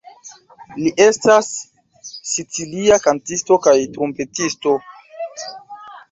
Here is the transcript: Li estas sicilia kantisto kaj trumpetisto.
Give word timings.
Li 0.83 0.91
estas 1.03 1.49
sicilia 2.29 2.97
kantisto 3.03 3.57
kaj 3.67 3.75
trumpetisto. 3.97 4.73